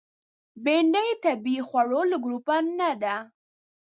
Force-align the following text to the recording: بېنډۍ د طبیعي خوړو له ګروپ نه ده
بېنډۍ 0.63 1.09
د 1.15 1.19
طبیعي 1.23 1.61
خوړو 1.67 2.01
له 2.11 2.17
ګروپ 2.23 2.47
نه 2.79 2.89
ده 3.01 3.15